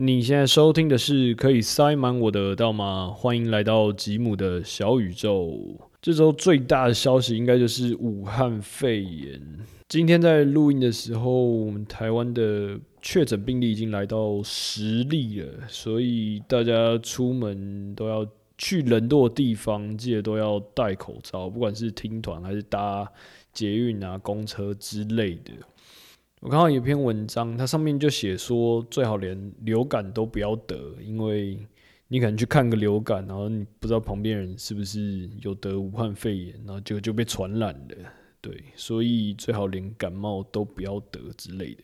[0.00, 3.12] 你现在收听的是可以塞满我的耳道吗？
[3.12, 5.76] 欢迎来到吉姆的小宇宙。
[6.00, 9.42] 这周最大的消息应该就是武汉肺炎。
[9.88, 18.24] 今天在录音的时候，我们台湾的确诊病例已经来到十例了，所以大家出门都要
[18.56, 23.04] 去人多的地方，记得都要戴口罩，不管是听团还是搭
[23.52, 25.50] 捷运啊、公车之类的。
[26.40, 31.58] 我看到一篇文章，它上面就写说，最好连流感都不要得，因为
[32.06, 37.96] 你可能去看个流感，然后你不知道旁边人是不是有得武汉肺炎，然后就就被传染了。
[38.40, 41.82] 对，所以最好连感冒都不要得之类的。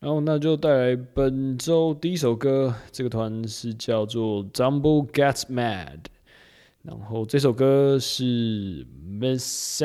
[0.00, 6.00] 然后那就带来本周第一首歌，这个团是叫做 Jumbo Gets Mad，
[6.82, 9.82] 然后这首歌是 Miss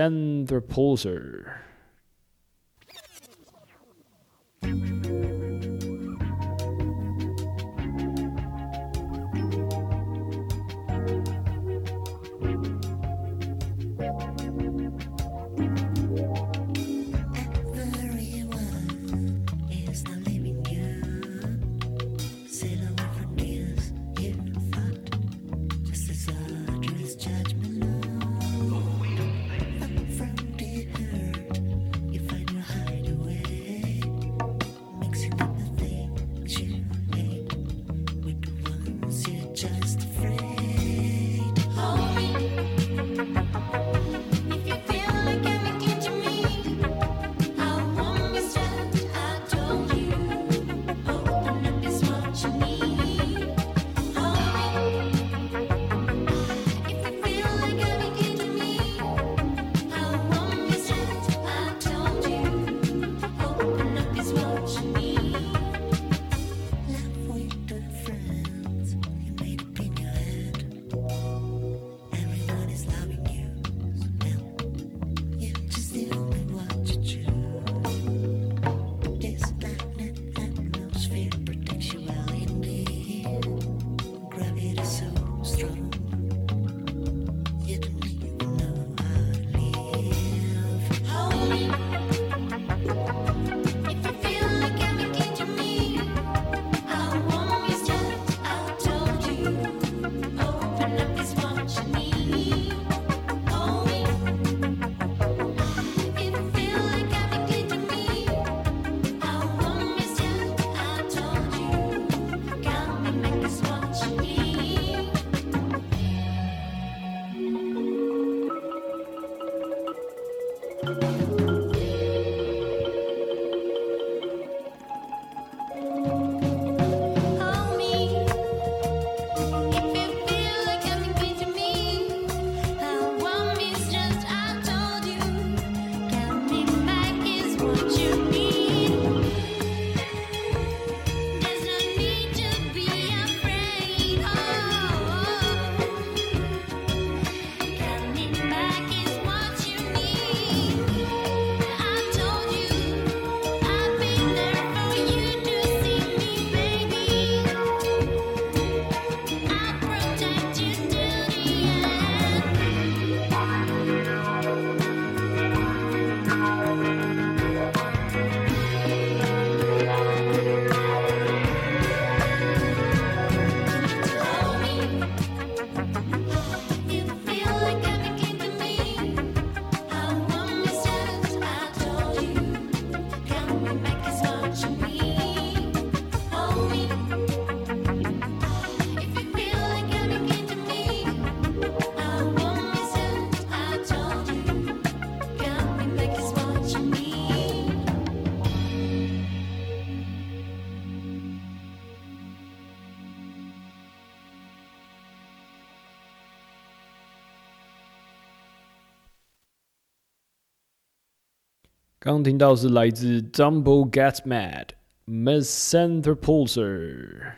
[212.01, 214.67] 刚听到是来自 Dumbo Gets Mad
[215.05, 217.34] Miss Center Pulser，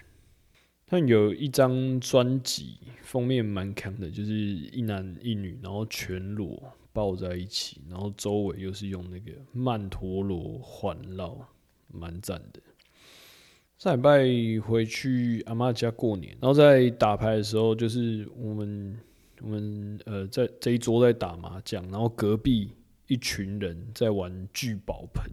[0.86, 6.62] 他有一张专辑封面蛮强的，就是一男一女，然后全裸
[6.94, 11.36] 抱在一起，然后周围又是用那个曼陀罗环绕，
[11.88, 12.62] 蛮赞的。
[13.80, 18.96] 上礼拜回去阿妈家过年，然后在打牌的时候，就是我们
[19.42, 22.70] 我们呃在这一桌在打麻将，然后隔壁。
[23.12, 25.26] 一群人在玩聚宝盆，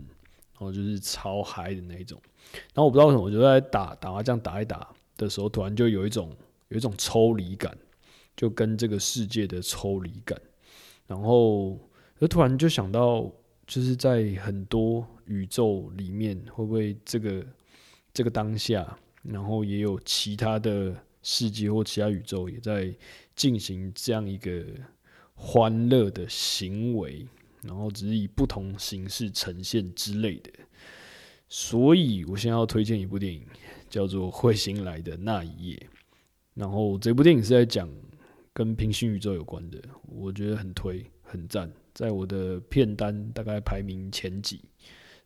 [0.54, 2.20] 然后就是超嗨的那种。
[2.75, 6.36] 然后我不知道为什么，我就在打打麻将，打一打，的时候，突然就有一种
[6.70, 7.78] 有一种抽离感，
[8.36, 10.36] 就跟这个世界的抽离感。
[11.06, 11.78] 然后，
[12.20, 13.30] 就突然就想到，
[13.64, 17.46] 就是在很多宇宙里面，会不会这个
[18.12, 20.92] 这个当下，然后也有其他的
[21.22, 22.92] 世界或其他宇宙也在
[23.36, 24.64] 进行这样一个
[25.36, 27.25] 欢乐的行为，
[27.62, 30.50] 然后只是以不同形式呈现之类的。
[31.49, 33.43] 所以我现在要推荐一部电影，
[33.88, 35.76] 叫做《彗星来的那一夜》。
[36.55, 37.88] 然后这部电影是在讲
[38.52, 44.61] 跟平行宇宙有关的，我觉得很推很赞，在我的片单大概排名前几，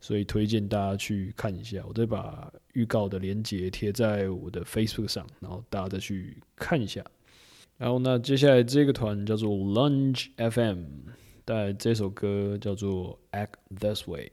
[0.00, 1.82] 所以推荐大家去看一下。
[1.88, 7.05] 我再把预告的链接贴在我的 Facebook 上，然后大家再去看一下。
[7.78, 10.85] 然后那接下来这个团叫做 Lunch FM，
[11.44, 14.33] 但这首歌叫做《Act This Way》。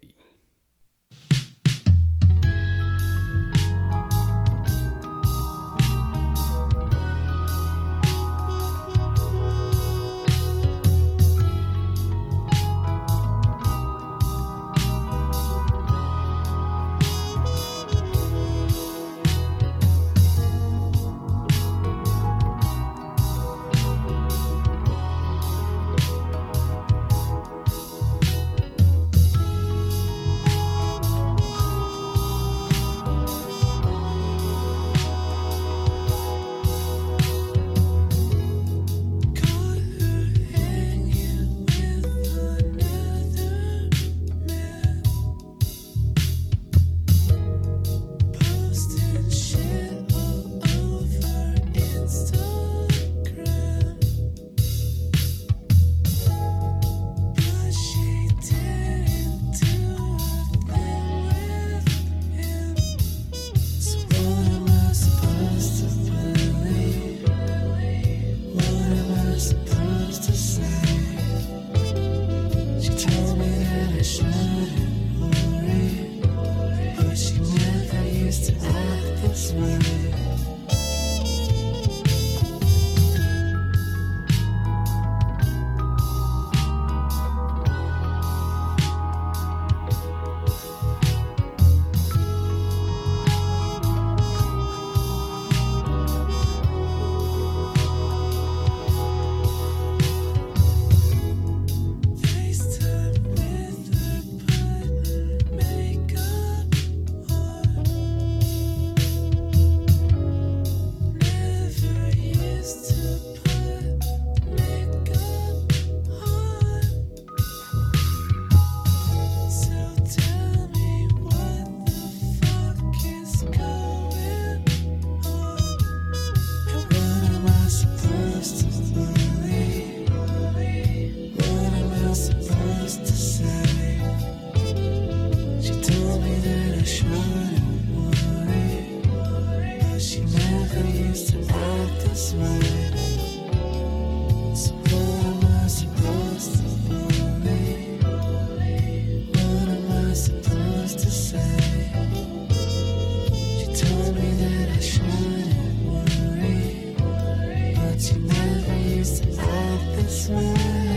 [159.00, 160.89] is not the same.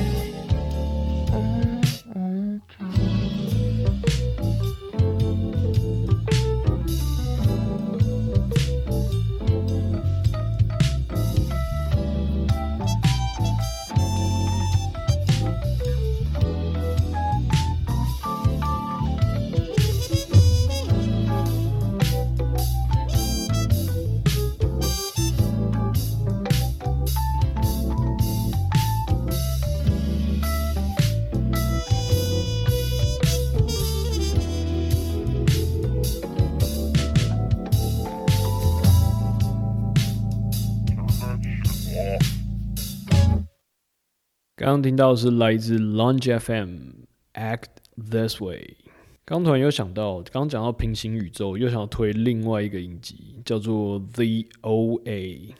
[44.62, 46.90] 刚刚听到是来自 Launch FM
[47.34, 47.64] Act
[47.96, 48.76] This Way。
[49.24, 55.50] 刚突然又想到，刚刚讲到平行宇宙，又想要推另外一个影集，叫做 The OA。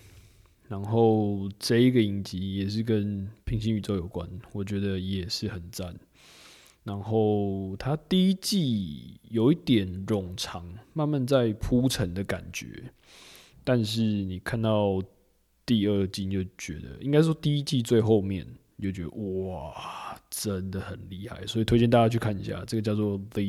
[0.69, 5.99] 然后这一个影集也是跟平行宇宙有关，我觉得也是很赞。
[6.85, 12.85] 然后它第一季有一点冗长，慢慢在铺陈的感觉，
[13.65, 15.03] 但是你看到
[15.67, 18.47] 第二季就觉得，应该说第一季最后面。
[18.83, 22.63] 就觉得哇，真的很厉害，所以推荐大家去看一下。
[22.67, 23.43] 这个叫做 The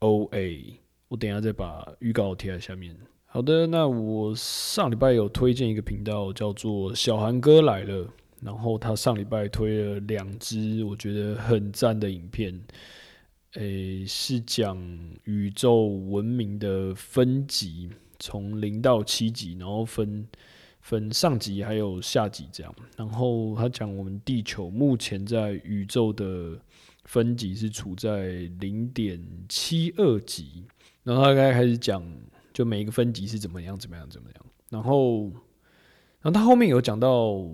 [0.00, 2.96] O A，我等下再把预告贴在下面。
[3.26, 8.08] 好的，那我上礼拜有推荐一个频道，叫做小韩哥来了。
[8.40, 12.60] 然后他上礼拜推了两支我觉得很赞的影片，
[13.54, 14.76] 诶，是讲
[15.24, 20.28] 宇宙文明的分级，从零到七级，然后分
[20.84, 22.72] 分上级还有下级这样。
[22.96, 26.56] 然后他讲我们地球目前在宇宙的
[27.04, 28.28] 分级是处在
[28.60, 30.64] 零点七二级，
[31.02, 32.00] 然后他刚开始讲
[32.52, 34.46] 就每一个分级是怎么样怎么样怎么样。
[34.70, 35.24] 然后，
[36.20, 37.44] 然后他后面有讲到。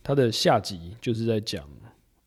[0.00, 1.68] 他的下级就是在讲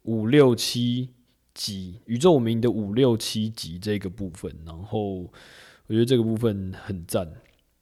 [0.04, 1.10] 五六七
[1.56, 5.32] 级宇宙文明的五六七级这个部分，然后我
[5.88, 7.28] 觉得这个部分很赞，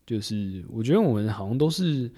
[0.06, 2.10] 就是我觉得我们好像都是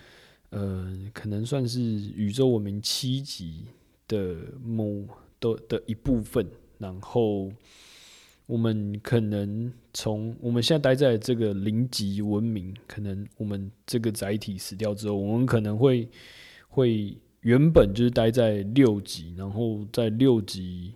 [0.52, 3.66] 呃，可能算是宇宙文明七级
[4.08, 5.06] 的某
[5.42, 7.52] 的的一部分，然后
[8.46, 16.08] 我们可能从我们现在待在这个零级文明，可能我们这个载体死掉之后，我们可能会
[16.70, 17.18] 会。
[17.42, 20.94] 原本就是待在六级，然后在六级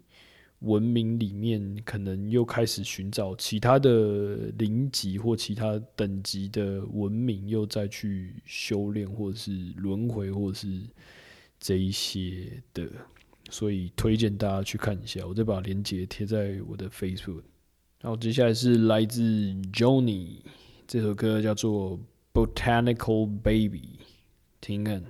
[0.65, 10.81] 文明里面，可能又开始寻找其他的零级或其他等级的文明，又再去修炼，或者是轮回，或者是
[11.60, 12.89] 这一些的。
[13.51, 17.43] 所以推荐大家去看一下，我再把链接贴在我的 Facebook。
[18.01, 19.22] 然后接下来是来自
[19.72, 20.39] Johnny
[20.88, 22.00] 这首歌，叫做
[22.34, 24.00] 《Botanical Baby》，
[24.60, 25.03] 听看。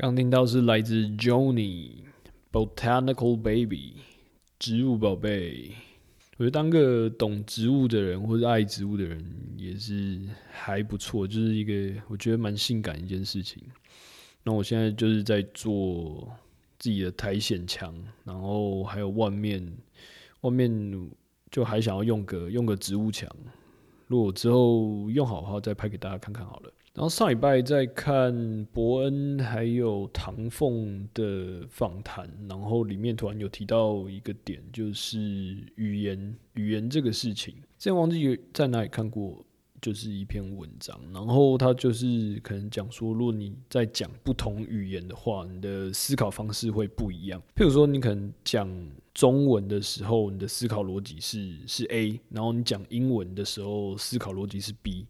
[0.00, 2.04] 刚听到是来自 Johnny
[2.50, 3.96] Botanical Baby
[4.58, 5.72] 植物宝贝。
[6.38, 9.22] 我觉得当个懂植物的人或者爱植物的人
[9.58, 10.18] 也是
[10.50, 13.62] 还不错，就是一个我觉得蛮性感一件事情。
[14.42, 16.26] 那我现在就是在做
[16.78, 19.70] 自己的苔藓墙，然后还有外面
[20.40, 21.10] 外面
[21.50, 23.28] 就还想要用个用个植物墙。
[24.06, 26.72] 如果之后用好的话，再拍给大家看看好了。
[27.00, 35.18] 然后上礼拜在看伯恩还有唐凤的访谈，然后里面突然有提到一个点，就是
[35.76, 37.54] 语言语言这个事情。
[37.78, 39.42] 之前忘记在哪里看过，
[39.80, 47.40] 就是一篇文章，然后他就是可能讲说，如果你在讲不同语言的话，你的思考方式会不一样。
[47.56, 48.68] 譬如说，你可能讲
[49.14, 55.06] 中文的时候，你的思考逻辑是是 A，然后你讲英文的时候，思考逻辑是 B。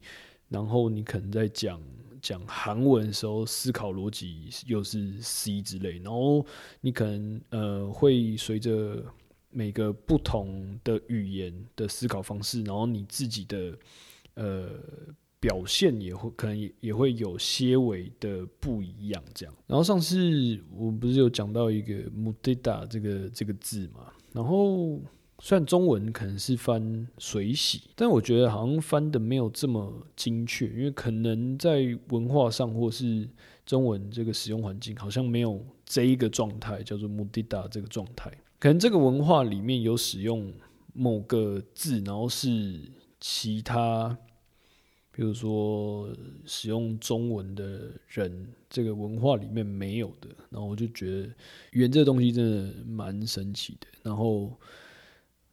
[0.50, 1.80] 然后你可能在讲
[2.21, 5.99] 讲韩文的时候，思考逻辑又是 C 之类。
[6.00, 6.45] 然后
[6.83, 9.02] 你可能呃会随着
[9.50, 13.78] 每个不同的语言的思考方式，然后你自己的
[14.35, 14.71] 呃
[15.38, 19.54] 表现也会可能也也会有些微的不一样这样。
[19.66, 25.00] 然后上次我不是有讲到一个 “mudita” 这个这个字嘛，然后。
[25.43, 33.26] 虽然中文可能是翻水洗，但我觉得好像翻的没有这么精确，因为可能在文化上或是
[33.65, 38.31] 中文这个使用环境，好像没有这一个状态叫做 “mudita” 这个状态。
[38.59, 40.53] 可能这个文化里面有使用
[40.93, 42.79] 某个字，然后是
[43.19, 44.15] 其他，
[45.11, 46.11] 比如说
[46.45, 50.29] 使用中文的人这个文化里面没有的。
[50.50, 51.29] 然后我就觉得
[51.73, 53.87] 语言这个东西真的蛮神奇的。
[54.03, 54.53] 然后。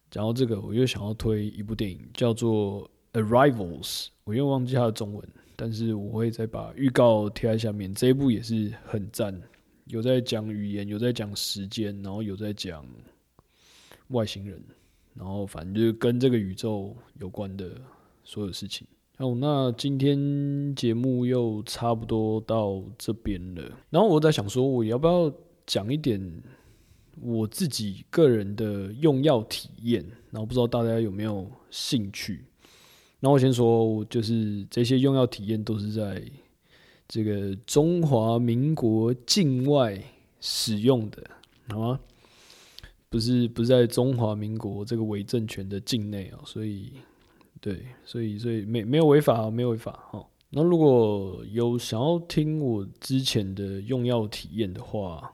[0.10, 2.90] 讲到这个，我又想要推一部电影，叫做
[3.22, 4.06] 《Arrivals》。
[4.24, 7.94] 我又忘记它的中文，但是我会再把预告贴在下面。
[7.94, 9.38] 这一部也是很赞，
[9.86, 12.86] 有在讲语言，有在讲时间，然后有在讲
[14.10, 14.64] 外星人，
[15.14, 17.70] 然后反正就是跟这个宇宙有关的
[18.24, 18.88] 所有事情。
[19.18, 23.64] 哦，那今天节目又差不多到这边了。
[23.90, 25.30] 然后我在想说，我要不要
[25.66, 26.22] 讲一点？
[27.22, 32.46] 我自己个人的用药体验，然后不知道大家有没有兴趣。
[33.20, 36.22] 那我先说，就是这些用药体验都是在
[37.08, 40.00] 这个中华民国境外
[40.40, 41.24] 使用的，
[41.70, 42.00] 好吗？
[43.10, 46.92] 不是不是在中华民国这个伪政权的境内啊，所以
[47.60, 50.24] 对，所以所以没没有违法，没有违法哈。
[50.50, 55.34] 那如果有想要听我之前的用药体验的话，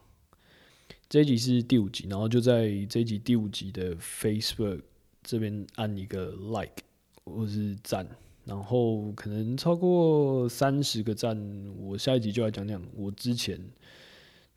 [1.08, 4.80] 这一集是第五集，然后就在这一集第五集的 Facebook
[5.22, 6.82] 这边按一个 Like
[7.24, 8.06] 或是赞，
[8.44, 11.38] 然后可能超过三十个赞，
[11.78, 13.60] 我下一集就来讲讲我之前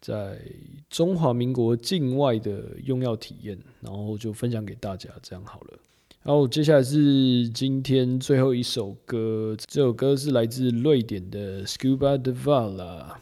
[0.01, 0.41] 在
[0.89, 5.79] 中华民国境外的用药体验，然后就分享给大家，这样好了。
[6.23, 13.15] 然后接下来是今天最后一首歌，这首歌是来自瑞典的 Scuba Devala，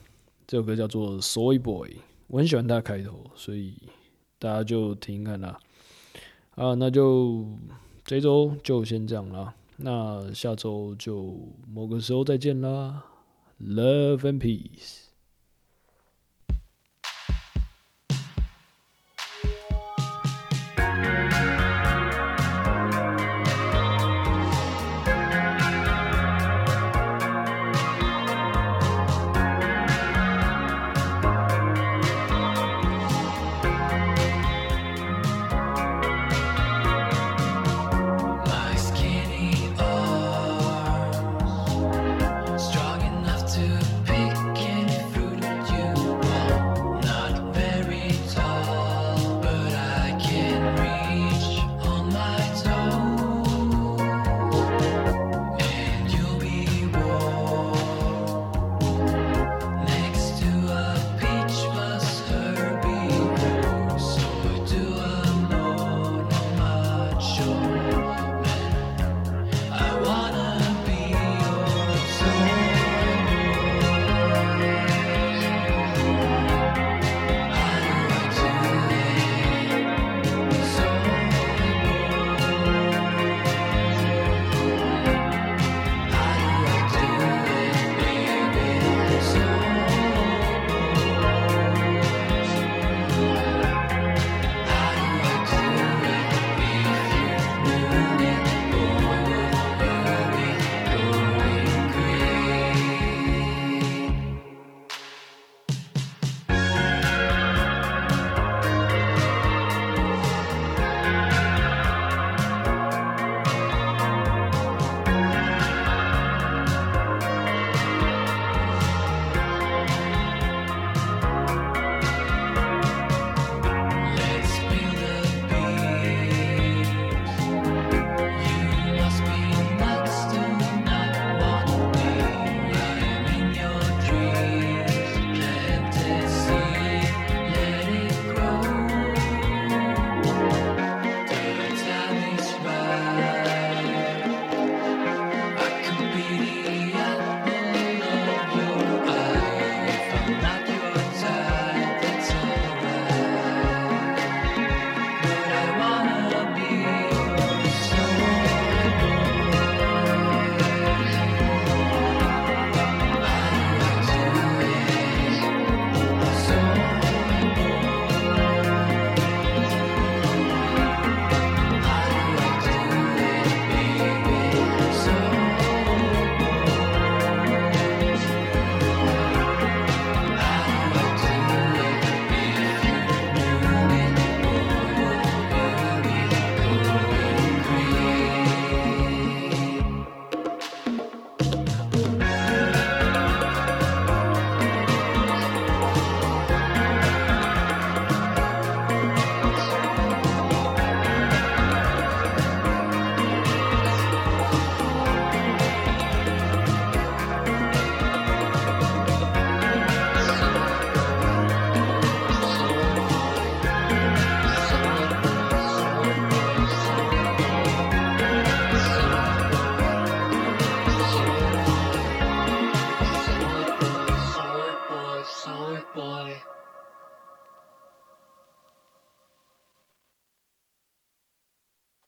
[0.48, 1.98] 这首歌叫做 Soy Boy。
[2.28, 3.76] 我很喜欢他的开头，所以
[4.40, 5.60] 大家就听看啦。
[6.56, 7.46] 啊，那就
[8.04, 9.54] 这周就先这样啦。
[9.78, 13.06] 那下周就某个时候再见啦。
[13.62, 15.05] Love and peace。